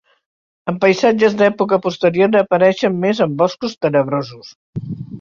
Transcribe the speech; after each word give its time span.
En 0.71 0.79
paisatges 0.85 1.35
d'època 1.41 1.79
posterior 1.85 2.33
n'apareixen 2.33 2.99
més 3.07 3.25
amb 3.29 3.39
boscos 3.45 3.81
tenebrosos. 3.85 4.55